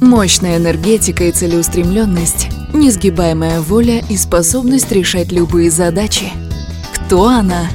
[0.00, 6.26] Мощная энергетика и целеустремленность, несгибаемая воля и способность решать любые задачи.
[6.94, 7.68] Кто она?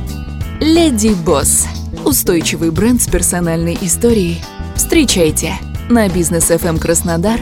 [0.60, 1.68] Леди Босс.
[2.06, 4.42] Устойчивый бренд с персональной историей.
[4.76, 5.54] Встречайте
[5.90, 7.40] на бизнес FM Краснодар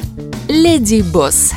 [0.47, 1.51] Леди Босс.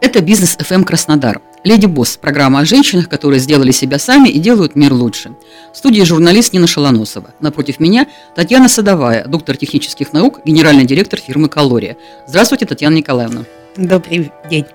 [0.00, 1.40] Это бизнес FM Краснодар.
[1.64, 5.32] Леди Босс– программа о женщинах, которые сделали себя сами и делают мир лучше.
[5.72, 7.30] В студии журналист Нина Шалоносова.
[7.40, 11.96] Напротив меня Татьяна Садовая, доктор технических наук, генеральный директор фирмы «Калория».
[12.26, 13.44] Здравствуйте, Татьяна Николаевна.
[13.78, 14.66] Добрый день.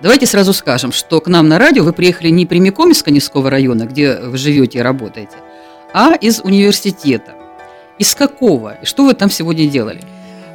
[0.00, 3.86] Давайте сразу скажем, что к нам на радио вы приехали не прямиком из Коневского района,
[3.86, 5.34] где вы живете и работаете,
[5.92, 7.32] а из университета.
[7.98, 8.76] Из какого?
[8.80, 10.00] И что вы там сегодня делали?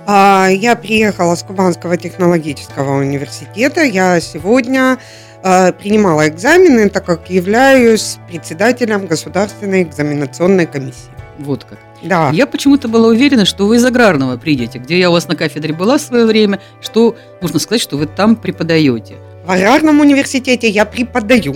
[0.07, 3.81] А, я приехала с Кубанского технологического университета.
[3.81, 4.99] Я сегодня
[5.41, 11.09] принимала экзамены, так как являюсь председателем Государственной экзаменационной комиссии.
[11.39, 11.79] Вот как.
[12.01, 12.29] Да.
[12.31, 15.73] Я почему-то была уверена, что вы из аграрного придете, где я у вас на кафедре
[15.73, 19.15] была в свое время, что нужно сказать, что вы там преподаете.
[19.45, 21.55] В аграрном университете я преподаю.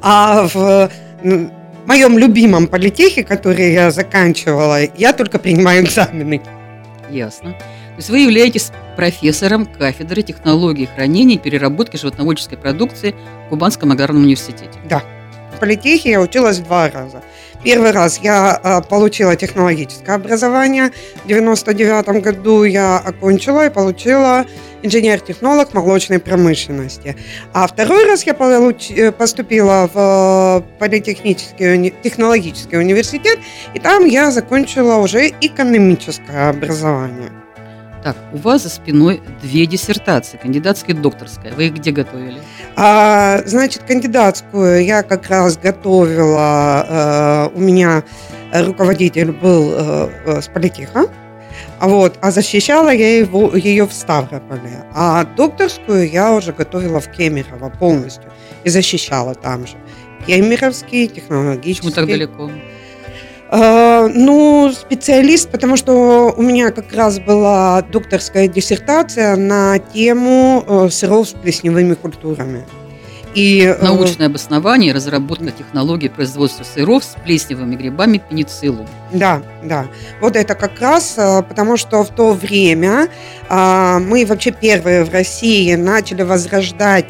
[0.00, 0.90] А в
[1.86, 6.42] моем любимом политехе, который я заканчивала, я только принимаю экзамены.
[7.10, 7.54] Ясно.
[7.98, 14.22] То есть вы являетесь профессором кафедры технологии хранения и переработки животноводческой продукции в Кубанском аграрном
[14.22, 14.78] университете.
[14.88, 15.02] Да.
[15.56, 17.24] В политехе я училась два раза.
[17.64, 20.92] Первый раз я а, получила технологическое образование.
[21.24, 24.46] В 99 году я окончила и получила
[24.82, 27.16] инженер-технолог молочной промышленности.
[27.52, 28.36] А второй раз я.
[28.38, 33.40] Э, поступила в э, политехнический технологический университет,
[33.74, 37.32] и там я закончила уже экономическое образование.
[38.02, 41.52] Так, у вас за спиной две диссертации, кандидатская и докторская.
[41.54, 42.40] Вы их где готовили?
[42.76, 47.50] А, значит, кандидатскую я как раз готовила.
[47.52, 48.04] Э, у меня
[48.52, 51.06] руководитель был э, с политеха.
[51.80, 54.84] Вот, а защищала я его, ее в Ставрополе.
[54.94, 58.30] А докторскую я уже готовила в Кемерово полностью.
[58.64, 59.76] И защищала там же.
[60.26, 61.88] Кемеровский, технологический.
[61.88, 62.50] Почему так далеко?
[63.50, 70.88] Э, ну, специалист, потому что у меня как раз была докторская диссертация на тему э,
[70.90, 72.66] сыров с плесневыми культурами.
[73.34, 78.86] И, э, Научное обоснование и разработка технологий производства сыров с плесневыми грибами пенициллум.
[79.12, 79.86] Да, да.
[80.20, 81.14] Вот это как раз,
[81.48, 83.08] потому что в то время
[83.50, 87.06] мы вообще первые в России начали возрождать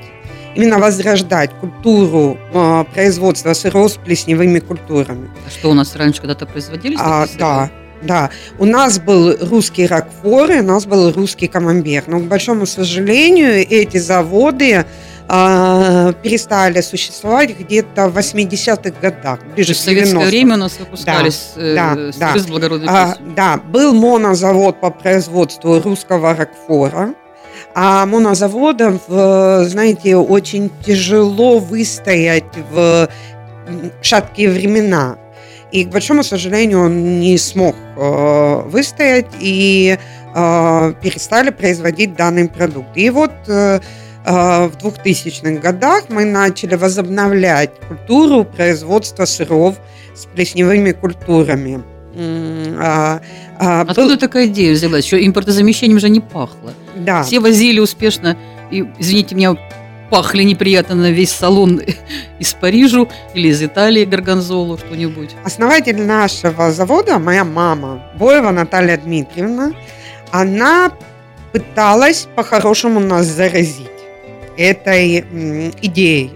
[0.58, 5.30] именно возрождать культуру э, производства сыров с плесневыми культурами.
[5.46, 6.98] А что у нас раньше когда-то производились?
[7.00, 7.70] А, да,
[8.02, 12.04] да, у нас был русский ракфор, и у нас был русский камамбер.
[12.08, 14.84] Но, к большому сожалению, эти заводы
[15.28, 20.76] э, перестали существовать где-то в 80-х годах, ближе к 90 В советское время у нас
[20.80, 22.38] выпускались да, э, да, сыры да.
[22.38, 27.14] с благородной а, Да, был монозавод по производству русского ракфора.
[27.80, 33.08] А монозаводам, знаете, очень тяжело выстоять в
[34.02, 35.16] шаткие времена.
[35.70, 39.96] И, к большому сожалению, он не смог э, выстоять и
[40.34, 42.88] э, перестали производить данный продукт.
[42.96, 43.78] И вот э,
[44.24, 49.76] в 2000-х годах мы начали возобновлять культуру производства сыров
[50.16, 51.84] с плесневыми культурами.
[52.80, 53.20] А,
[53.60, 54.18] а, Откуда был...
[54.18, 55.04] такая идея взялась?
[55.04, 56.72] Еще импортозамещением же не пахло.
[56.98, 57.22] Да.
[57.22, 58.36] Все возили успешно,
[58.70, 59.56] и, извините меня,
[60.10, 61.80] пахли неприятно на весь салон
[62.38, 65.30] из Парижа или из Италии горгонзолу что-нибудь.
[65.44, 69.72] Основатель нашего завода, моя мама, Боева Наталья Дмитриевна,
[70.30, 70.92] она
[71.52, 73.88] пыталась по-хорошему нас заразить
[74.56, 75.24] этой
[75.82, 76.32] идеей.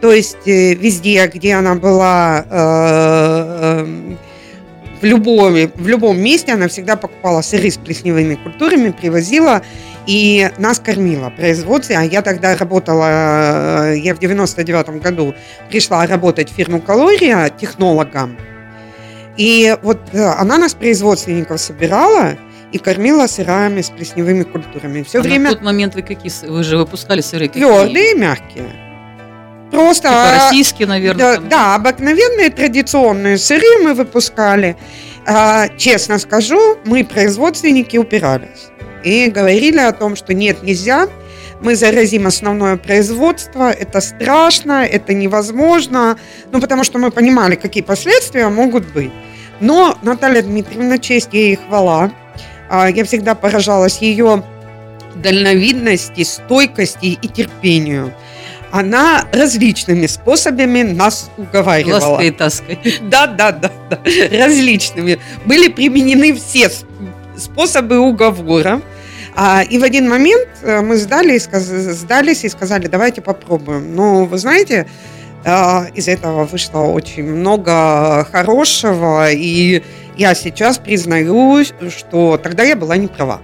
[0.00, 4.16] То есть э, везде, где она была э, э,
[5.00, 9.62] в любом, в любом месте она всегда покупала сыры с плесневыми культурами, привозила
[10.06, 11.98] и нас кормила производстве.
[11.98, 15.34] А я тогда работала, э, я в 99 году
[15.68, 18.36] пришла работать в фирму «Калория» технологом.
[19.36, 22.36] И вот э, она нас, производственников, собирала
[22.72, 25.02] и кормила сырами с плесневыми культурами.
[25.02, 25.50] Все а время...
[25.50, 26.32] на тот момент вы какие?
[26.48, 27.64] Вы же выпускали сыры какие?
[27.64, 28.66] Твердые, мягкие.
[29.70, 30.08] Просто...
[30.08, 31.38] Типа российские, наверное.
[31.38, 34.76] Да, да, обыкновенные традиционные сыры мы выпускали.
[35.26, 38.70] А, честно скажу, мы, производственники, упирались.
[39.06, 41.08] И говорили о том, что нет, нельзя.
[41.60, 46.18] мы заразим основное производство, это страшно, это невозможно,
[46.50, 49.12] ну, потому что мы понимали, какие последствия могут быть.
[49.60, 52.10] Но Наталья Дмитриевна, честь ей и хвала,
[52.68, 54.42] а, я всегда поражалась ее
[55.14, 58.12] дальновидности, стойкости и терпению.
[58.72, 62.00] Она различными способами нас уговаривала.
[62.00, 62.78] Лаской таской.
[63.02, 63.98] Да, да, да, да,
[64.36, 65.20] различными.
[65.46, 66.70] Были применены все
[67.38, 68.82] способы уговора.
[69.38, 71.64] А, и в один момент э, мы сдали и сказ...
[71.64, 73.94] сдались и сказали, давайте попробуем.
[73.94, 74.86] Но вы знаете,
[75.44, 79.82] а, из этого вышло очень много хорошего, и
[80.16, 83.42] я сейчас признаюсь, что тогда я была не права.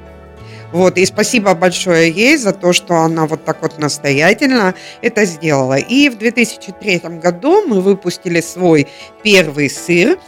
[0.72, 5.76] Вот, и спасибо большое ей за то, что она вот так вот настоятельно это сделала.
[5.76, 8.88] И в 2003 году мы выпустили свой
[9.22, 10.18] первый сыр.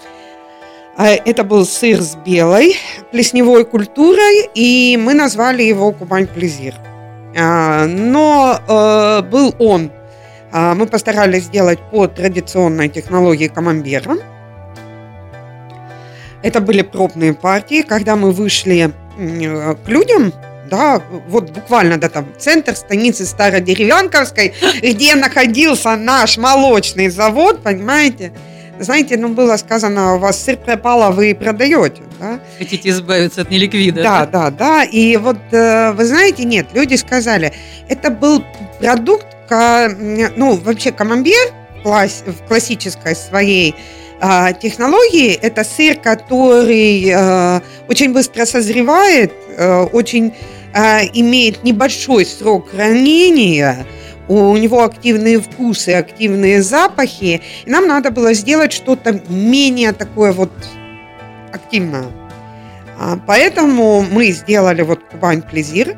[0.96, 2.76] А, это был сыр с белой
[3.11, 6.75] плесневой культурой, и мы назвали его Кубань Плезир.
[7.37, 9.91] А, но э, был он
[10.52, 14.17] а, мы постарались сделать по традиционной технологии камамбера.
[16.44, 20.32] Это были пробные партии, когда мы вышли к людям,
[20.70, 28.32] да, вот буквально да, там центр станицы Стародеревянковской, где находился наш молочный завод, понимаете?
[28.79, 32.41] Знаете, ну было сказано, у вас сыр пропал, а вы продаете, да?
[32.59, 34.03] Хотите избавиться от неликвида.
[34.03, 34.85] Да, да, да.
[34.85, 37.53] И вот, э, вы знаете, нет, люди сказали,
[37.88, 38.44] это был
[38.81, 41.53] продукт, ну, вообще камамбер
[41.85, 43.75] в классической своей
[44.21, 50.32] а, технологии это сыр, который э, очень быстро созревает, э, очень
[50.73, 53.87] э, имеет небольшой срок хранения,
[54.29, 60.53] у него активные вкусы, активные запахи, и нам надо было сделать что-то менее такое вот
[61.53, 62.06] активное.
[62.99, 65.97] А, поэтому мы сделали вот Кубань Плезир.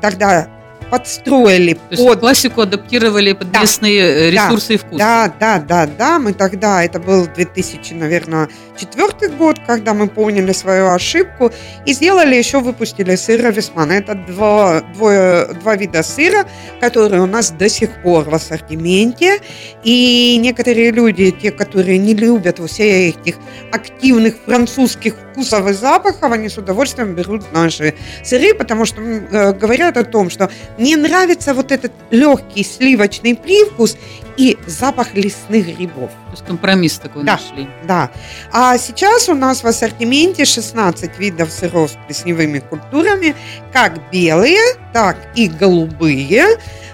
[0.00, 0.48] Тогда
[0.90, 1.98] подстроили То под...
[1.98, 3.60] Есть классику адаптировали под да.
[3.60, 4.74] местные э, ресурсы да.
[4.74, 4.98] и вкусы.
[4.98, 6.18] Да, да, да, да.
[6.18, 11.52] Мы тогда, это был 2000, наверное, четвертый год, когда мы поняли свою ошибку
[11.86, 13.92] и сделали еще, выпустили сыр Весман.
[13.92, 16.46] Это два, двое, два вида сыра,
[16.80, 19.40] которые у нас до сих пор в ассортименте.
[19.84, 23.36] И некоторые люди, те, которые не любят все этих
[23.72, 27.94] активных французских вкусов и запахов, они с удовольствием берут наши
[28.24, 33.96] сыры, потому что э, говорят о том, что мне нравится вот этот легкий сливочный привкус
[34.36, 36.10] и запах лесных грибов.
[36.38, 37.68] Есть компромисс такой да, нашли.
[37.84, 38.10] Да.
[38.52, 43.34] А сейчас у нас в ассортименте 16 видов сыров с плесневыми культурами,
[43.72, 44.58] как белые,
[44.92, 46.44] так и голубые,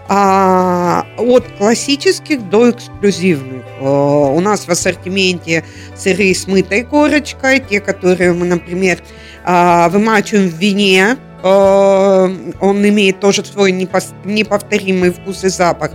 [0.08, 3.64] а, от классических до эксклюзивных.
[3.80, 5.64] У нас в ассортименте
[5.94, 9.00] сыры с мытой корочкой, те, которые мы, например,
[9.44, 15.90] а, вымачиваем в вине, он имеет тоже свой неповторимый вкус и запах.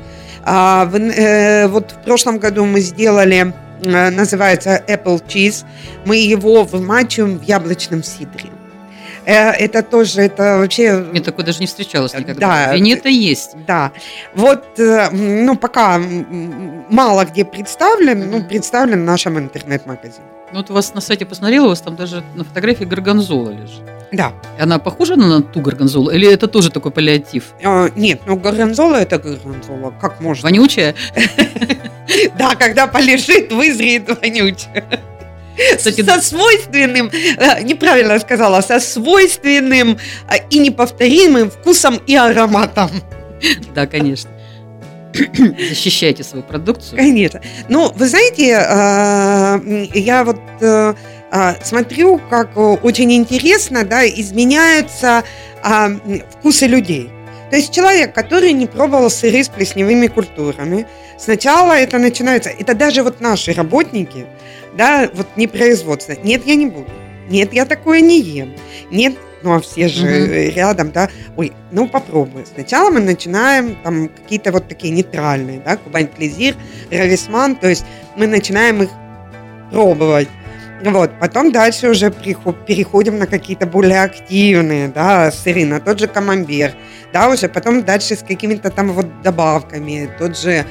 [0.51, 3.53] А в, э, вот в прошлом году мы сделали,
[3.83, 5.63] э, называется Apple Cheese,
[6.05, 8.49] мы его вымачиваем в яблочном сидре.
[9.29, 10.97] Э, это тоже, это вообще...
[10.97, 12.47] Мне такое даже не встречалось никогда.
[12.47, 12.73] Да.
[12.75, 13.51] Вине это есть.
[13.67, 13.91] Да.
[14.33, 16.01] Вот, э, ну, пока
[16.89, 18.39] мало где представлен, mm-hmm.
[18.39, 20.25] ну, представлен в нашем интернет-магазине.
[20.51, 23.83] Ну, вот у вас на сайте посмотрела, у вас там даже на фотографии горгонзола лежит.
[24.11, 24.33] Да.
[24.59, 26.09] Она похожа на ту горгонзолу?
[26.09, 27.53] Или это тоже такой паллиатив?
[27.63, 29.93] А, нет, ну горгонзола это горгонзола.
[30.01, 30.49] Как можно?
[30.49, 30.95] Вонючая?
[32.39, 34.83] Да, когда полежит, вызреет вонючая.
[35.77, 39.97] Кстати, со свойственным, э, неправильно сказала, со свойственным
[40.29, 42.89] э, и неповторимым вкусом и ароматом.
[43.73, 44.29] Да, конечно.
[45.69, 46.97] Защищайте свою продукцию.
[46.97, 47.41] Конечно.
[47.69, 50.39] Ну, вы знаете, э, я вот
[51.63, 55.23] смотрю, как очень интересно да, изменяются
[55.61, 55.91] а,
[56.31, 57.11] вкусы людей.
[57.49, 60.87] То есть человек, который не пробовал сыры с плесневыми культурами,
[61.17, 64.25] сначала это начинается, это даже вот наши работники,
[64.77, 66.13] да, вот не производство.
[66.23, 66.89] Нет, я не буду.
[67.29, 68.53] Нет, я такое не ем.
[68.91, 70.55] Нет, ну а все же угу.
[70.55, 71.09] рядом, да.
[71.37, 72.45] Ой, ну попробуй.
[72.51, 76.55] Сначала мы начинаем там какие-то вот такие нейтральные, да, Кубань Плезир,
[76.91, 77.85] Рависман, то есть
[78.15, 78.89] мы начинаем их
[79.71, 80.27] пробовать.
[80.83, 86.73] Вот, потом дальше уже переходим на какие-то более активные, да, сыры, на тот же камамбер,
[87.11, 90.65] да, уже потом дальше с какими-то там вот добавками, тот же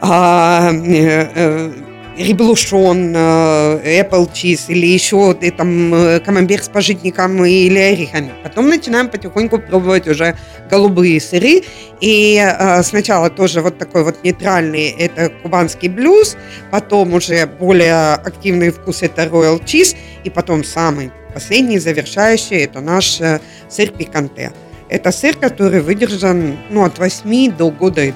[0.00, 1.72] а, э, э,
[2.18, 8.32] реблушон, э, apple cheese или еще э, там э, камамбер с пожитником или орехами.
[8.42, 10.36] Потом начинаем потихоньку пробовать уже
[10.70, 11.62] голубые сыры.
[12.00, 12.40] И
[12.82, 16.36] сначала тоже вот такой вот нейтральный, это кубанский блюз,
[16.70, 23.20] потом уже более активный вкус, это royal cheese, и потом самый последний, завершающий, это наш
[23.68, 24.52] сыр пиканте.
[24.88, 28.14] Это сыр, который выдержан ну, от 8 до года.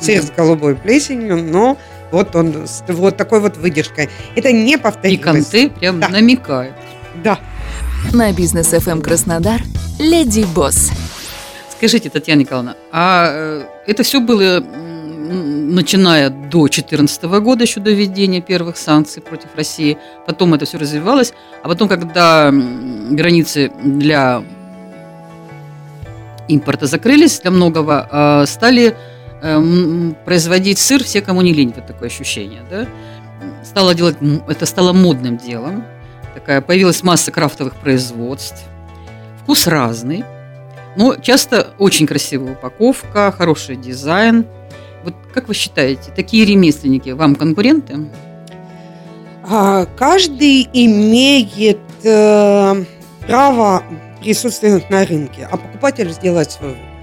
[0.00, 1.78] Сыр с голубой плесенью, но
[2.10, 4.08] вот он с вот такой вот выдержкой.
[4.34, 5.22] Это не И повторимость.
[5.24, 6.08] конты прям Да.
[6.08, 6.74] намекают.
[7.22, 7.38] Да.
[8.12, 9.60] На бизнес FM Краснодар
[9.98, 10.90] Леди Босс.
[11.76, 14.64] Скажите, Татьяна Николаевна, а э, это все было
[15.30, 19.98] начиная до 2014 года, еще до введения первых санкций против России.
[20.26, 21.34] Потом это все развивалось.
[21.62, 24.42] А потом, когда границы для
[26.48, 28.96] импорта закрылись для многого, э, стали
[29.40, 32.62] производить сыр все, кому не лень, вот такое ощущение.
[32.70, 32.86] Да?
[33.64, 34.16] Стало делать,
[34.48, 35.84] это стало модным делом.
[36.34, 38.62] Такая, появилась масса крафтовых производств.
[39.42, 40.24] Вкус разный.
[40.96, 44.46] Но часто очень красивая упаковка, хороший дизайн.
[45.04, 48.10] Вот как вы считаете, такие ремесленники вам конкуренты?
[49.48, 52.84] А, Каждый имеет э,
[53.26, 53.82] право
[54.20, 56.97] присутствовать на рынке, а покупатель сделает свой выбор.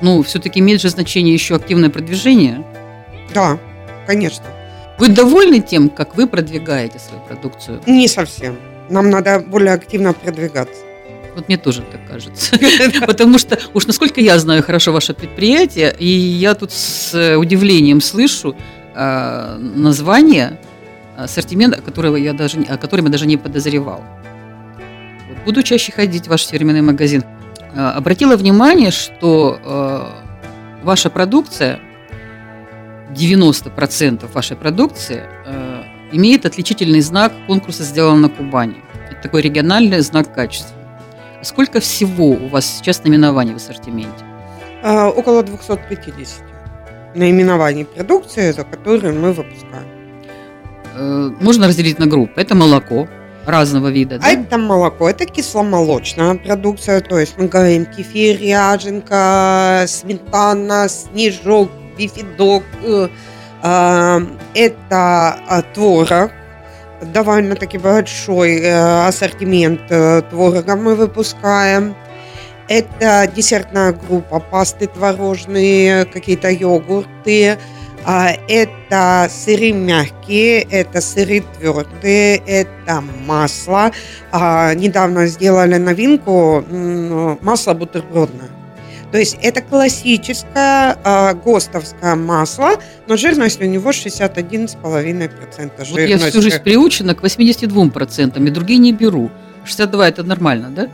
[0.00, 2.64] Ну, все-таки имеет же значение еще активное продвижение.
[3.34, 3.58] Да,
[4.06, 4.44] конечно.
[4.98, 7.80] Вы довольны тем, как вы продвигаете свою продукцию?
[7.86, 8.56] Не совсем.
[8.88, 10.82] Нам надо более активно продвигаться.
[11.34, 12.58] Вот мне тоже так кажется.
[13.06, 18.56] Потому что уж насколько я знаю хорошо ваше предприятие, и я тут с удивлением слышу
[18.94, 20.58] э, название
[21.16, 24.02] ассортимента, которого я даже, о котором я даже не подозревал.
[25.44, 27.22] Буду чаще ходить в ваш фирменный магазин.
[27.74, 31.80] Э, Обратила внимание, что э, ваша продукция,
[33.14, 35.82] 90% вашей продукции э,
[36.12, 38.82] имеет отличительный знак конкурса «Сделано на Кубани».
[39.10, 40.76] Это такой региональный знак качества.
[41.40, 44.24] А Сколько всего у вас сейчас наименований в ассортименте?
[44.82, 46.42] А, Около 250
[47.14, 49.88] наименований продукции, за которые мы выпускаем.
[51.40, 52.40] Можно разделить на группы.
[52.40, 53.08] Это молоко
[53.48, 54.16] разного вида.
[54.16, 54.30] А да?
[54.32, 62.62] это молоко, это кисломолочная продукция, то есть мы говорим кефир, ряженка, сметана, снежок, бифидок.
[62.84, 63.08] э,
[63.62, 64.20] а,
[64.54, 66.30] Это а, творог,
[67.02, 71.94] довольно-таки большой э, ассортимент э, творога мы выпускаем.
[72.68, 77.58] Это десертная группа, пасты творожные, какие-то йогурты.
[78.04, 83.90] А, Это сыры мягкие, это сыры твердые, это масло.
[84.32, 86.64] А, Недавно сделали новинку
[87.42, 88.48] масло бутербродное.
[89.10, 92.72] То есть это классическое а, ГОСТовское масло,
[93.06, 95.90] но жирность у него 61,5% жирность.
[95.90, 99.30] Вот я всю жизнь приучена к 82%, и другие не беру.
[99.64, 100.88] 62 это нормально, да?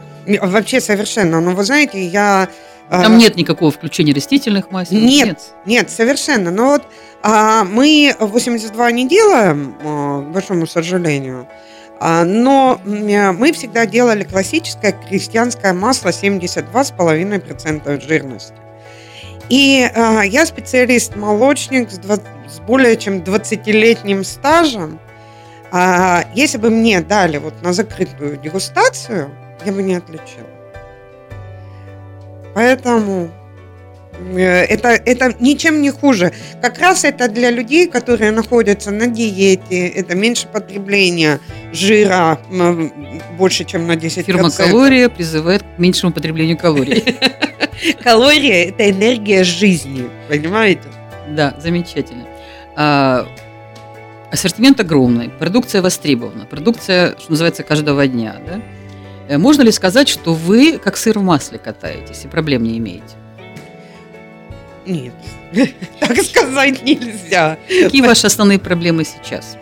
[0.46, 1.40] Вообще совершенно.
[1.40, 2.49] Но вы знаете, я...
[2.90, 4.96] а, Там нет никакого включения растительных масел.
[4.96, 5.54] Нет.
[5.66, 6.50] Нет, совершенно.
[6.50, 6.82] Но вот
[7.22, 11.48] а, мы 82 не делаем, а, к большому сожалению.
[12.00, 18.54] А, но м, мы всегда делали классическое крестьянское масло 72,5% жирности.
[19.48, 24.98] И а, я специалист-молочник с, с более чем 20-летним стажем.
[25.72, 29.30] А, если бы мне дали вот на закрытую дегустацию,
[29.64, 30.46] я бы не отличила.
[32.54, 33.30] Поэтому
[34.37, 36.32] э, это, это ничем не хуже.
[36.62, 41.40] Как раз это для людей, которые находятся на диете, это меньше потребления
[41.73, 42.38] жира,
[43.38, 44.23] больше, чем на 10%.
[44.23, 47.04] Фирма «Калория» призывает к меньшему потреблению калорий.
[48.02, 50.82] Калория– это энергия жизни, понимаете?
[51.28, 52.25] Да, замечательно.
[52.76, 53.26] А,
[54.34, 58.37] Ассортимент огромный, продукция востребована, продукция, что называется, каждого дня.
[58.44, 58.61] Да?
[59.28, 63.16] Э, Можно ли сказать, что вы как сыр в масле катаетесь и проблем не имеете?
[64.86, 65.14] Нет,
[66.00, 67.58] так сказать нельзя.
[67.68, 69.56] Какие ваши основные проблемы сейчас?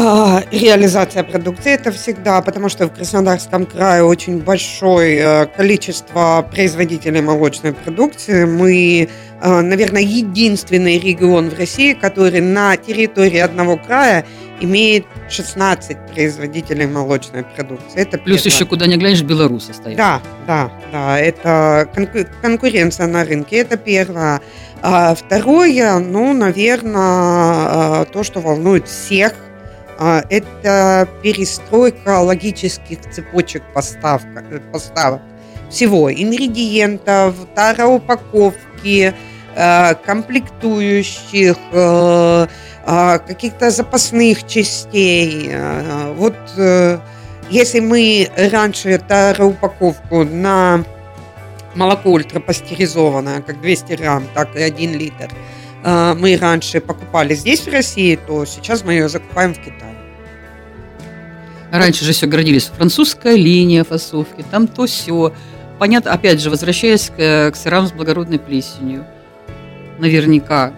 [0.00, 7.20] А, Реализация продукции это всегда, потому что в Краснодарском крае очень большое э, количество производителей
[7.20, 8.44] молочной продукции.
[8.44, 9.08] Мы,
[9.42, 14.24] э, наверное, единственный регион в России, который на территории одного края
[14.60, 18.00] имеет 16 производителей молочной продукции.
[18.00, 18.54] Это Плюс первое.
[18.54, 19.96] еще куда ни глянешь, белорусы стоят.
[19.96, 24.40] Да, да, да, это конку- конкуренция на рынке, это первое.
[24.80, 29.34] А второе, ну, наверное, то, что волнует всех,
[29.98, 35.20] это перестройка логических цепочек поставка, э, поставок
[35.70, 39.12] всего, ингредиентов, тароупаковки,
[39.56, 42.46] э, комплектующих, э,
[42.90, 45.50] а, каких-то запасных частей.
[46.16, 46.36] Вот
[47.50, 50.84] если мы раньше тароупаковку на
[51.74, 55.28] молоко ультрапастеризованное, как 200 грамм, так и 1 литр,
[55.84, 59.94] э, мы раньше покупали здесь, в России, то сейчас мы ее закупаем в Китае.
[61.70, 62.66] Раньше же все гордились.
[62.76, 65.32] Французская линия фасовки, там то все.
[65.78, 69.04] понятно, опять же, возвращаясь к, к сырам с благородной плесенью,
[69.98, 70.72] наверняка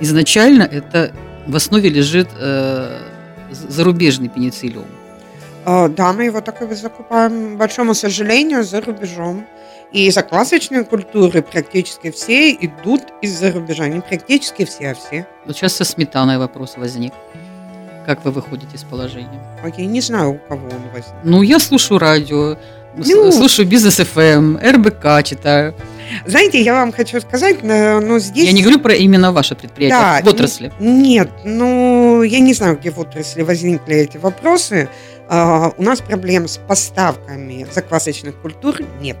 [0.00, 1.12] изначально это
[1.46, 2.98] в основе лежит э,
[3.50, 4.86] зарубежный пенициллиум.
[5.64, 9.46] А, да, мы его так и закупаем, к большому сожалению, за рубежом.
[9.94, 13.86] И заквасочные культуры практически все идут из-за рубежа.
[13.86, 15.24] Не практически все, а все.
[15.46, 17.12] Вот сейчас со сметаной вопрос возник.
[18.04, 19.40] Как вы выходите из положения?
[19.76, 21.14] Я не знаю, у кого он возник.
[21.22, 22.58] Ну, я слушаю радио,
[22.96, 25.76] ну, слушаю бизнес FM, РБК читаю.
[26.26, 28.46] Знаете, я вам хочу сказать, но здесь...
[28.46, 30.72] Я не говорю про именно ваше предприятие, да, в отрасли.
[30.80, 34.88] Нет, ну, я не знаю, где в отрасли возникли эти вопросы.
[35.26, 39.16] Uh, у нас проблем с поставками заквасочных культур нет.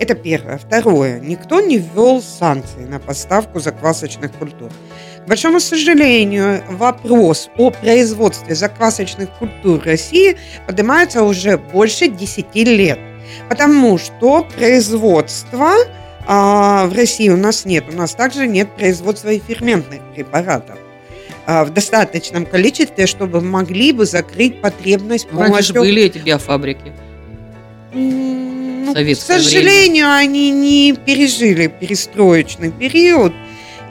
[0.00, 0.56] Это первое.
[0.56, 1.20] Второе.
[1.20, 4.70] Никто не ввел санкции на поставку заквасочных культур.
[5.24, 12.98] К большому сожалению, вопрос о производстве заквасочных культур в России поднимается уже больше 10 лет.
[13.50, 15.74] Потому что производства
[16.26, 17.84] а, в России у нас нет.
[17.92, 20.78] У нас также нет производства и ферментных препаратов
[21.44, 25.54] а, в достаточном количестве, чтобы могли бы закрыть потребность полностью.
[25.54, 26.90] Раньше же были эти биофабрики.
[28.94, 30.16] Ну, к сожалению, время.
[30.16, 33.32] они не пережили перестроечный период.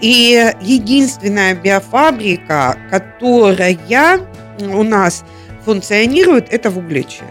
[0.02, 3.78] И единственная биофабрика, которая
[4.62, 5.24] у нас
[5.66, 7.24] функционирует, это в Угличе.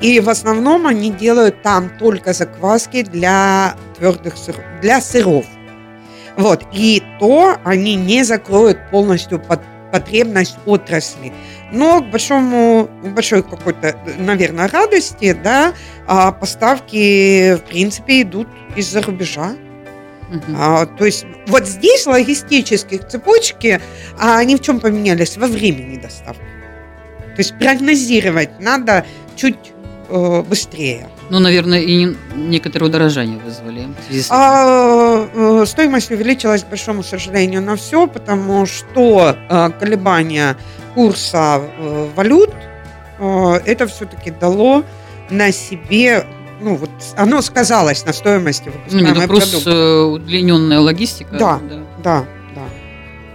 [0.00, 5.46] И в основном они делают там только закваски для твердых сыров, для сыров.
[6.36, 6.64] Вот.
[6.72, 9.60] И то они не закроют полностью под
[9.92, 11.32] потребность отрасли.
[11.72, 15.74] Но к большому, большой какой-то, наверное, радости, да,
[16.06, 19.56] а поставки, в принципе, идут из-за рубежа.
[20.30, 20.56] Uh-huh.
[20.56, 23.80] А, то есть вот здесь логистические цепочки,
[24.18, 25.36] а они в чем поменялись?
[25.36, 26.42] Во времени доставки.
[27.36, 29.72] То есть прогнозировать надо чуть
[30.08, 31.08] э, быстрее.
[31.28, 33.88] Ну, наверное, и некоторые удорожания вызвали.
[34.30, 40.56] А, э, стоимость увеличилась, к большому сожалению, на все, потому что э, колебания
[40.94, 42.50] курса э, валют
[43.18, 44.84] это все-таки дало
[45.30, 46.26] на себе
[46.60, 50.04] ну, вот оно сказалось на стоимости выпускаемой ну, продукции.
[50.04, 51.34] удлиненная логистика.
[51.34, 52.24] Да, да, да.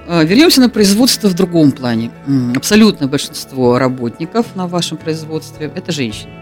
[0.08, 0.24] да.
[0.24, 2.12] Вернемся на производство в другом плане.
[2.56, 6.41] Абсолютное большинство работников на вашем производстве– это женщины.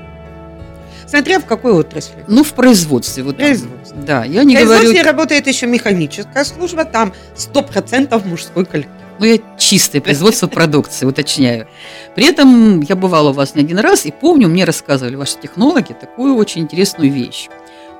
[1.09, 2.23] Смотря в какой отрасли.
[2.27, 3.23] Ну, в производстве.
[3.23, 3.97] Вот производстве.
[4.05, 5.05] Да, я не в производстве говорю...
[5.07, 8.93] работает еще механическая служба, там 100% мужской коллектив.
[9.17, 11.67] Ну, я чистое производство продукции, уточняю.
[12.15, 15.93] При этом я бывала у вас не один раз, и помню, мне рассказывали ваши технологи
[15.93, 17.49] такую очень интересную вещь.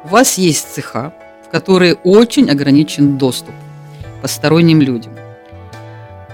[0.06, 1.12] У вас есть цеха,
[1.46, 3.56] в которые очень ограничен доступ
[4.22, 5.14] посторонним людям.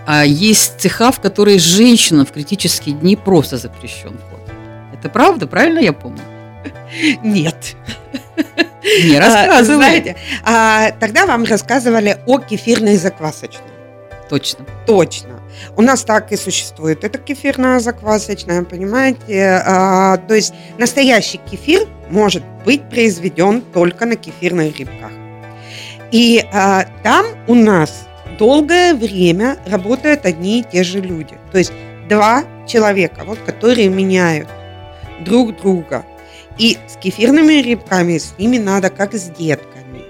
[0.06, 4.42] А есть цеха, в которые женщинам в критические дни просто запрещен вход.
[4.94, 6.22] Это правда, правильно я помню?
[7.24, 7.76] Нет.
[9.04, 9.60] Не рассказывали.
[9.60, 13.66] А, знаете, а, тогда вам рассказывали о кефирной заквасочной.
[14.30, 14.66] Точно.
[14.86, 15.40] Точно.
[15.76, 17.04] У нас так и существует.
[17.04, 19.62] Это кефирная заквасочная, понимаете?
[19.66, 25.12] А, то есть настоящий кефир может быть произведен только на кефирных рыбках.
[26.12, 31.36] И а, там у нас долгое время работают одни и те же люди.
[31.52, 31.74] То есть
[32.10, 34.48] два человека, вот, которые меняют
[35.22, 36.06] друг друга.
[36.58, 40.04] И с кефирными рыбками с ними надо как с детками.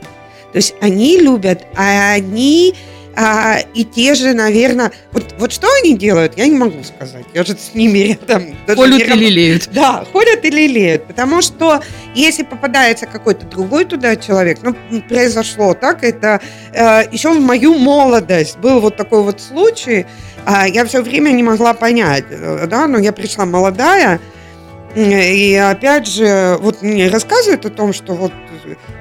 [0.52, 2.76] То есть они любят, а они
[3.18, 7.26] а, и те же, наверное, вот, вот что они делают, я не могу сказать.
[7.34, 8.56] Я же с ними рядом.
[8.68, 9.70] Ходят и лелеют.
[9.72, 11.06] Да, ходят и лелеют.
[11.06, 11.82] Потому что
[12.14, 14.76] если попадается какой-то другой туда человек, ну,
[15.08, 16.42] произошло так, это
[16.74, 20.06] э, еще в мою молодость был вот такой вот случай,
[20.46, 24.20] э, я все время не могла понять, э, да, но я пришла молодая,
[24.96, 28.32] и опять же, вот мне рассказывают о том, что вот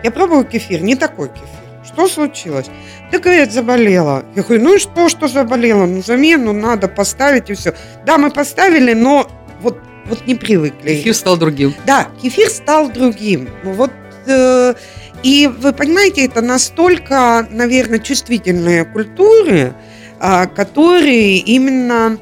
[0.02, 1.48] я пробую кефир, не такой кефир.
[1.84, 2.66] Что случилось?
[3.12, 4.24] Да, говорит, заболела.
[4.34, 5.86] Я говорю, ну и что, что заболела?
[5.86, 7.74] Ну, замену надо поставить и все.
[8.04, 9.30] Да, мы поставили, но
[9.60, 10.96] вот, вот не привыкли.
[10.96, 11.74] Кефир стал другим.
[11.86, 13.48] Да, кефир стал другим.
[13.62, 13.92] Ну, вот
[14.26, 14.74] э,
[15.22, 19.74] и вы понимаете, это настолько, наверное, чувствительные культуры,
[20.20, 22.18] э, которые именно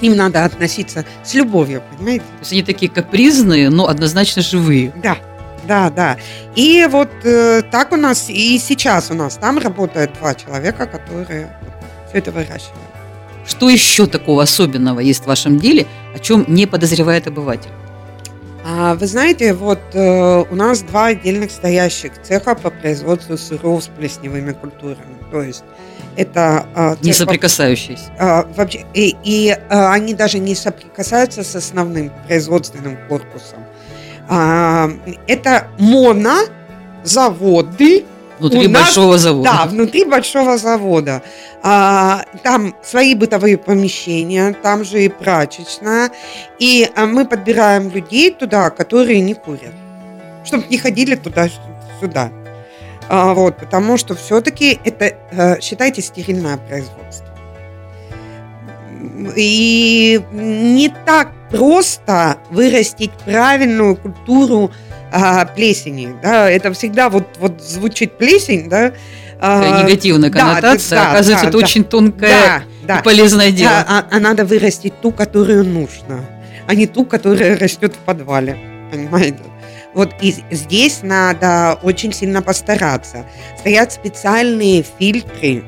[0.00, 2.24] к ним надо относиться с любовью, понимаете?
[2.24, 4.92] То есть они такие капризные, но однозначно живые.
[4.96, 5.18] Да,
[5.68, 6.16] да, да.
[6.56, 11.54] И вот э, так у нас и сейчас у нас там работают два человека, которые
[12.08, 12.80] все это выращивают.
[13.46, 17.70] Что еще такого особенного есть в вашем деле, о чем не подозревает обыватель?
[18.64, 23.88] А, вы знаете, вот э, у нас два отдельных стоящих цеха по производству сыров с
[23.88, 25.16] плесневыми культурами.
[25.30, 25.64] То есть
[26.20, 28.12] это э, не соприкасающиеся.
[28.18, 33.64] Э, вообще, и, и э, они даже не соприкасаются с основным производственным корпусом.
[34.28, 34.90] А,
[35.26, 38.04] это монозаводы.
[38.38, 39.50] Внутри У нас- большого завода.
[39.50, 41.22] Да, внутри большого завода.
[41.62, 46.10] А, там свои бытовые помещения, там же и прачечная.
[46.58, 49.72] И а, мы подбираем людей туда, которые не курят.
[50.44, 52.30] Чтобы не ходили туда-сюда.
[53.12, 57.26] А, вот, потому что все-таки это, э, считайте, стерильное производство.
[59.36, 64.70] И не так просто вырастить правильную культуру
[65.10, 66.14] а, плесени.
[66.22, 66.48] Да?
[66.48, 68.92] Это всегда вот, вот звучит плесень, да?
[69.40, 71.00] А, негативная да, коннотация.
[71.00, 71.64] да, Оказывается, да, это да.
[71.64, 72.98] очень тонкое Да, да.
[73.00, 73.72] и полезное дело.
[73.88, 76.24] А, а- а надо вырастить ту, которую нужно,
[76.68, 78.56] а не ту, которая растет в подвале.
[78.92, 79.40] Понимаете?
[79.94, 83.24] Вот и здесь надо очень сильно постараться.
[83.58, 85.64] Стоят специальные фильтры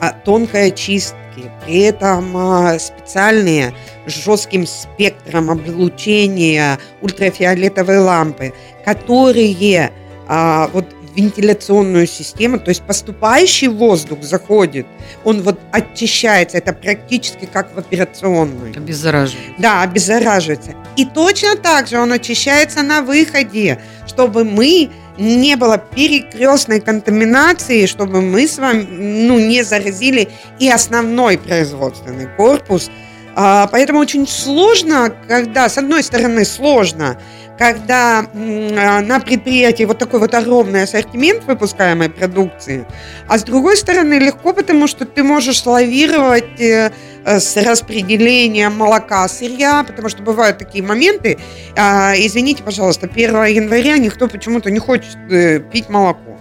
[0.00, 3.74] а, тонкой очистки, при этом а, специальные
[4.06, 8.52] с жестким спектром облучения ультрафиолетовые лампы,
[8.84, 9.90] которые
[10.28, 14.86] а, вот вентиляционную систему, то есть поступающий воздух заходит,
[15.24, 18.72] он вот очищается, это практически как в операционной.
[18.72, 19.54] Обеззараживает.
[19.58, 20.74] Да, обеззараживается.
[20.96, 28.22] И точно так же он очищается на выходе, чтобы мы не было перекрестной контаминации, чтобы
[28.22, 32.90] мы с вами ну, не заразили и основной производственный корпус.
[33.36, 37.20] А, поэтому очень сложно, когда, с одной стороны, сложно,
[37.60, 42.86] когда а, на предприятии вот такой вот огромный ассортимент выпускаемой продукции,
[43.28, 46.90] а с другой стороны легко, потому что ты можешь лавировать э,
[47.26, 51.38] э, с распределением молока сырья, потому что бывают такие моменты.
[51.76, 56.39] А, извините, пожалуйста, 1 января никто почему-то не хочет э, пить молоко.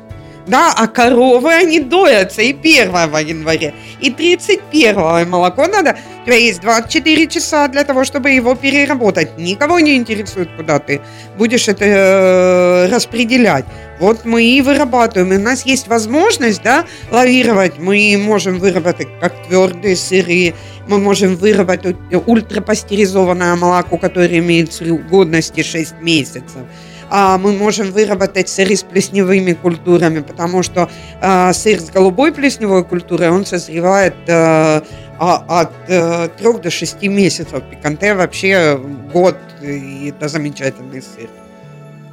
[0.50, 2.90] Да, а коровы, они доятся и 1
[3.28, 5.96] января, и 31 молоко надо.
[6.24, 9.38] У тебя есть 24 часа для того, чтобы его переработать.
[9.38, 11.02] Никого не интересует, куда ты
[11.38, 13.66] будешь это э, распределять.
[14.00, 15.34] Вот мы и вырабатываем.
[15.34, 17.78] И у нас есть возможность да, лавировать.
[17.78, 20.56] Мы можем выработать как твердые сыры,
[20.88, 26.64] мы можем выработать ультрапастеризованное молоко, которое имеет срок годности 6 месяцев.
[27.10, 30.90] А мы можем выработать сыры с плесневыми культурами, потому что
[31.22, 34.82] а, сыр с голубой плесневой культурой, он созревает э,
[35.18, 37.64] а, от э, 3 до 6 месяцев.
[37.70, 38.80] Пиканте вообще
[39.12, 41.30] год, и это замечательный сыр.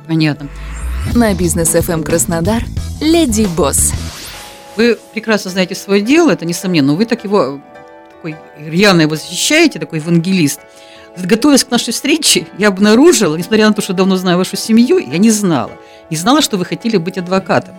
[0.07, 0.49] Понятно.
[1.15, 2.63] На бизнес FM Краснодар
[3.01, 3.93] Леди Босс.
[4.77, 7.61] Вы прекрасно знаете свое дело, это несомненно, но вы так его
[8.11, 10.61] такой рьяно его защищаете, такой евангелист.
[11.17, 15.19] Готовясь к нашей встрече, я обнаружила, несмотря на то, что давно знаю вашу семью, я
[15.19, 15.73] не знала.
[16.11, 17.75] Не знала, что вы хотели быть адвокатом.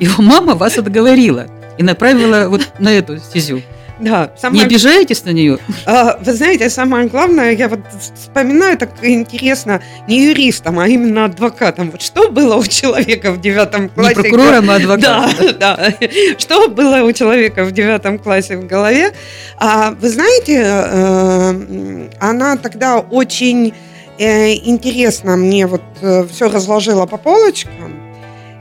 [0.00, 1.46] Его мама вас отговорила
[1.78, 3.62] и направила вот на эту стезю.
[4.00, 5.58] Да, Не самое обижаетесь на нее?
[5.84, 7.80] А, Вы знаете, самое главное, я вот
[8.14, 11.90] вспоминаю так интересно, не юристом, а именно адвокатом.
[11.90, 14.14] Вот что было у человека в девятом Не классе?
[14.14, 15.30] прокурором, а адвокатом.
[15.58, 15.94] Да, да.
[16.38, 19.12] Что было у человека в девятом классе в голове?
[19.56, 23.74] А, вы знаете, э, она тогда очень
[24.18, 25.82] э, интересно мне вот
[26.30, 27.96] все разложила по полочкам.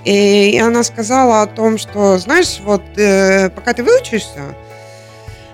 [0.05, 4.55] И она сказала о том, что, знаешь, вот э, пока ты выучишься,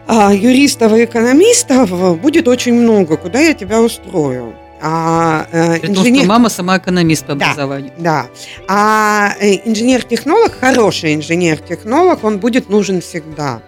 [0.07, 4.53] юристов и экономистов будет очень много, куда я тебя устрою.
[4.85, 6.25] А э, При том, что инженер...
[6.27, 7.45] мама сама экономист по Да.
[7.45, 7.93] образованию.
[7.97, 8.25] Да.
[8.67, 13.61] А э, инженер-технолог, хороший инженер-технолог, он будет нужен всегда.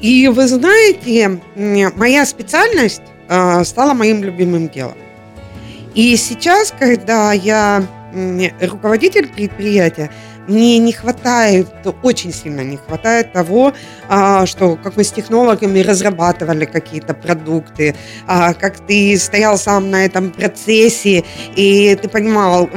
[0.00, 4.98] И вы знаете, моя специальность э, стала моим любимым делом.
[5.94, 7.82] И сейчас, когда я
[8.60, 10.10] руководитель предприятия,
[10.48, 11.68] мне не хватает,
[12.02, 13.74] очень сильно не хватает того,
[14.08, 17.94] а, что как мы с технологами разрабатывали какие-то продукты,
[18.26, 21.22] а, как ты стоял сам на этом процессе,
[21.54, 22.70] и ты понимал,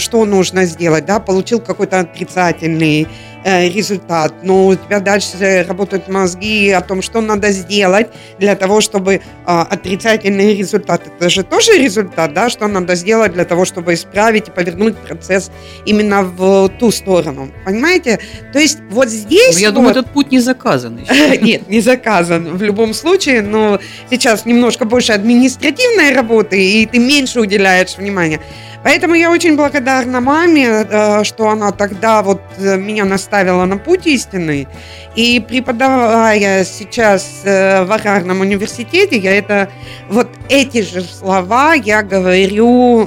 [0.00, 3.06] что нужно сделать, да, получил какой-то отрицательный
[3.44, 9.20] результат, но у тебя дальше работают мозги о том, что надо сделать для того, чтобы
[9.44, 14.48] а, отрицательный результат, это же тоже результат, да, что надо сделать для того, чтобы исправить
[14.48, 15.50] и повернуть процесс
[15.84, 18.18] именно в ту сторону, понимаете?
[18.52, 19.54] То есть вот здесь...
[19.54, 21.00] Ну, Я вот- думаю, этот путь не заказан
[21.40, 23.78] нет, не заказан в любом случае, но
[24.10, 28.40] сейчас немножко больше административной работы, и ты меньше уделяешь внимания.
[28.86, 34.06] Поэтому я очень благодарна маме, э, что она тогда вот э, меня наставила на путь
[34.06, 34.68] истинный.
[35.16, 39.68] И преподавая сейчас э, в аграрном университете, я это
[40.08, 43.02] вот эти же слова я говорю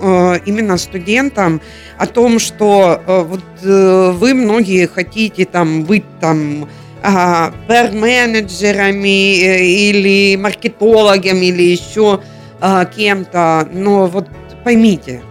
[0.45, 1.61] именно студентам
[1.97, 6.67] о том, что вот вы многие хотите там быть там
[7.01, 12.19] а, пиар-менеджерами э, или маркетологами или еще
[12.59, 13.65] а, кем-то.
[13.71, 14.27] Но вот
[14.65, 15.21] поймите,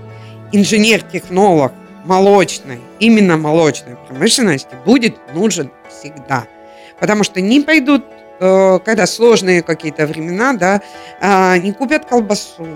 [0.53, 1.73] инженер-технолог
[2.05, 6.47] молочной, именно молочной промышленности будет нужен всегда.
[7.01, 8.05] Потому что не пойдут,
[8.41, 10.81] э, когда сложные какие-то времена, да,
[11.21, 12.67] э, не купят колбасу,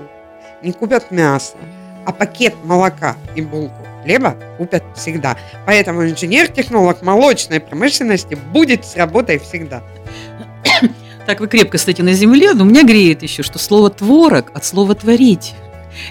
[0.62, 1.56] не купят мясо,
[2.04, 5.36] а пакет молока и булку хлеба купят всегда.
[5.66, 9.82] Поэтому инженер-технолог молочной промышленности будет с работой всегда.
[11.24, 14.96] Так вы крепко стоите на земле, но меня греет еще, что слово «творог» от слова
[14.96, 15.54] «творить».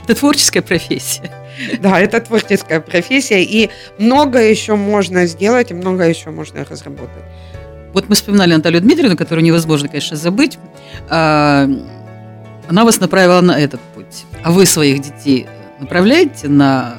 [0.06, 1.30] Это творческая профессия.
[1.80, 7.24] Да, это творческая профессия, и много еще можно сделать, и много еще можно разработать.
[7.94, 10.58] Вот мы вспоминали Наталью Дмитриевну, которую невозможно, конечно, забыть.
[11.10, 11.68] А,
[12.70, 14.26] она вас направила на этот путь.
[14.44, 15.48] А вы своих детей
[15.80, 16.96] направляете на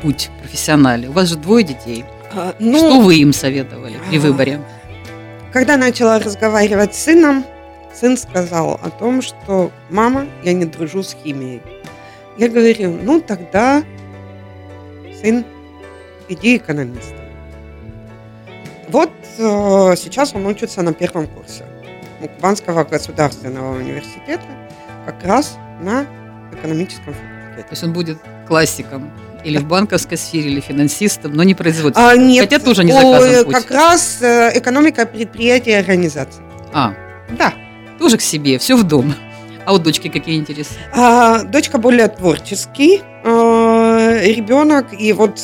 [0.00, 1.08] путь профессиональный?
[1.08, 2.04] У вас же двое детей.
[2.32, 4.60] А, ну, Что вы им советовали при выборе?
[5.52, 7.44] Когда начала разговаривать с сыном,
[7.94, 11.62] сын сказал о том, что «мама, я не дружу с химией».
[12.38, 13.82] Я говорю, ну тогда,
[15.20, 15.44] сын,
[16.28, 17.16] иди экономистом.
[18.88, 21.64] Вот э, сейчас он учится на первом курсе
[22.20, 24.44] Кубанского государственного университета
[25.04, 26.06] как раз на
[26.52, 27.62] экономическом факультете.
[27.62, 29.10] То есть он будет классиком
[29.44, 32.06] или в банковской сфере, или финансистом, но не производителем.
[32.06, 33.54] А, нет, Хотя тоже не заказан путь.
[33.54, 36.42] Как раз э, экономика предприятий и организаций.
[36.72, 36.94] А,
[37.38, 37.54] да.
[37.98, 39.14] Тоже к себе, все в дом.
[39.66, 40.74] А у дочки какие интересы?
[40.92, 44.86] А, дочка более творческий э, ребенок.
[44.98, 45.40] И вот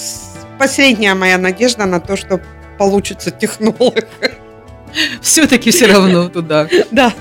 [0.59, 2.41] последняя моя надежда на то, что
[2.79, 4.07] получится технолог.
[5.21, 6.69] Все-таки все равно туда.
[6.93, 7.13] Да.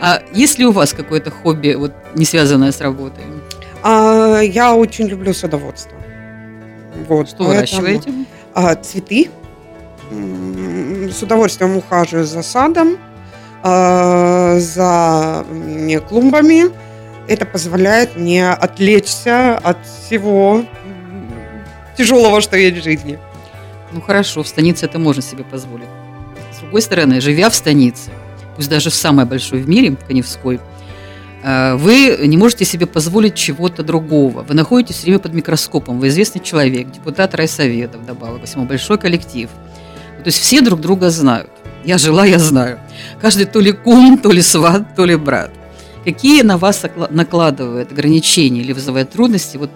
[0.00, 3.24] А есть ли у вас какое-то хобби, вот не связанное с работой?
[3.82, 5.96] А, я очень люблю садоводство.
[7.08, 8.12] Вот, Что выращиваете?
[8.52, 9.30] А, цветы.
[10.10, 12.98] С удовольствием ухаживаю за садом,
[13.62, 15.44] а, за
[16.08, 16.70] клумбами.
[17.26, 20.64] Это позволяет мне отвлечься от всего
[21.96, 23.18] тяжелого, что есть в жизни.
[23.92, 25.88] Ну хорошо, в станице это можно себе позволить.
[26.52, 28.10] С другой стороны, живя в станице,
[28.56, 30.60] пусть даже в самой большой в мире, в Коневской,
[31.42, 34.42] э, вы не можете себе позволить чего-то другого.
[34.42, 35.98] Вы находитесь все время под микроскопом.
[35.98, 39.50] Вы известный человек, депутат райсовета вдобавок, восьмой большой коллектив.
[40.18, 41.50] То есть все друг друга знают.
[41.84, 42.78] Я жила, я знаю.
[43.20, 45.50] Каждый то ли кум, то ли сват, то ли брат.
[46.04, 49.70] Какие на вас накладывают ограничения или вызывают трудности вот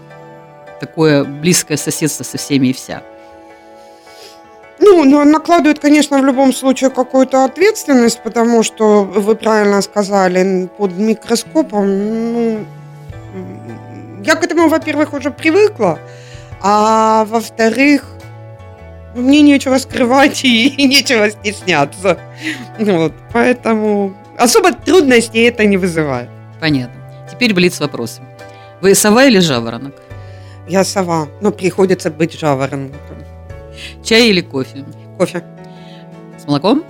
[0.81, 3.02] такое близкое соседство со всеми и вся?
[4.78, 10.98] Ну, но накладывает, конечно, в любом случае какую-то ответственность, потому что, вы правильно сказали, под
[10.98, 12.66] микроскопом, ну,
[14.24, 15.98] я к этому, во-первых, уже привыкла,
[16.61, 18.07] а во-вторых,
[19.14, 22.18] мне нечего скрывать и, и нечего стесняться.
[22.79, 26.29] Вот, поэтому особо трудностей это не вызывает.
[26.61, 27.01] Понятно.
[27.31, 28.22] Теперь блиц вопросы.
[28.81, 29.94] Вы сова или жаворонок?
[30.68, 33.18] Я сова, но приходится быть жаворонком.
[34.03, 34.85] Чай или кофе?
[35.18, 35.44] Кофе.
[36.38, 36.85] С молоком?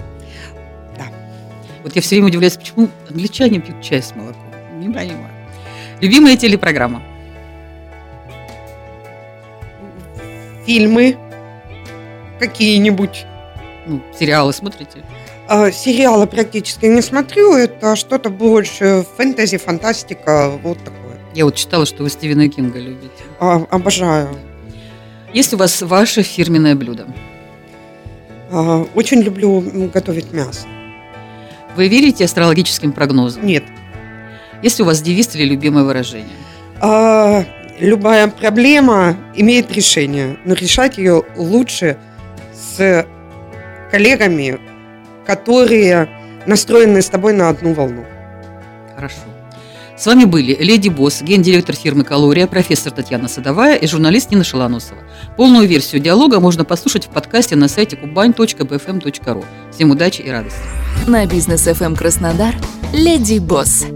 [0.96, 1.04] Да.
[1.82, 4.42] Вот я все время удивляюсь, почему англичане пьют чай с молоком.
[4.78, 5.30] Не понимаю.
[6.00, 7.02] Любимая телепрограмма?
[10.66, 11.16] Фильмы
[12.42, 13.24] какие-нибудь.
[13.86, 15.04] Ну, сериалы смотрите?
[15.48, 17.54] А, сериалы практически не смотрю.
[17.54, 21.18] Это что-то больше фэнтези, фантастика, вот такое.
[21.34, 23.22] Я вот читала, что вы Стивена Кинга любите.
[23.38, 24.28] А, обожаю.
[25.32, 27.06] Есть у вас ваше фирменное блюдо?
[28.50, 29.60] А, очень люблю
[29.94, 30.66] готовить мясо.
[31.76, 33.46] Вы верите астрологическим прогнозам?
[33.46, 33.64] Нет.
[34.62, 36.36] Есть у вас девиз или любимое выражение?
[36.80, 37.44] А,
[37.78, 41.96] любая проблема имеет решение, но решать ее лучше
[42.62, 43.06] с
[43.90, 44.58] коллегами,
[45.26, 46.08] которые
[46.46, 48.04] настроены с тобой на одну волну.
[48.94, 49.16] Хорошо.
[49.96, 55.00] С вами были Леди Босс, гендиректор фирмы «Калория», профессор Татьяна Садовая и журналист Нина Шалоносова.
[55.36, 59.44] Полную версию диалога можно послушать в подкасте на сайте kubань.bfm.ru.
[59.70, 60.58] Всем удачи и радости.
[61.06, 62.54] На бизнес FM Краснодар
[62.92, 63.86] «Леди Босс».